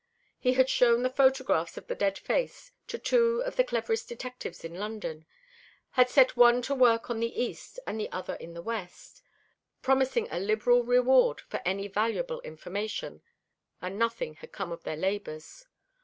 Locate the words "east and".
7.39-7.99